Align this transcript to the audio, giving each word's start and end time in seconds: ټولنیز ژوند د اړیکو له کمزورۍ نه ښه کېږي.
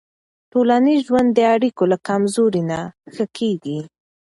ټولنیز 0.51 0.99
ژوند 1.07 1.29
د 1.33 1.39
اړیکو 1.55 1.83
له 1.91 1.97
کمزورۍ 2.07 2.61
نه 2.71 2.79
ښه 3.13 3.25
کېږي. 3.37 3.79